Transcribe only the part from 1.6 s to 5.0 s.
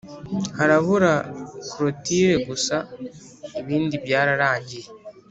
cloture gusa ibindi byararangiye